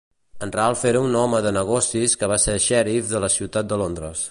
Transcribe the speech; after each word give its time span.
En 0.45 0.53
Ralph 0.55 0.85
era 0.91 1.01
un 1.09 1.17
home 1.19 1.41
de 1.47 1.51
negocis 1.59 2.17
que 2.23 2.31
va 2.33 2.41
ser 2.47 2.57
xèrif 2.69 3.09
de 3.13 3.25
la 3.27 3.33
Ciutat 3.37 3.73
de 3.75 3.83
Londres. 3.83 4.17